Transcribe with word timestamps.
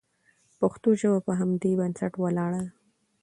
پښتو 0.59 0.89
ژبه 0.99 1.19
په 1.27 1.31
همدې 1.39 1.71
بنسټ 1.79 2.13
ولاړه 2.17 2.61
ده. 2.65 2.71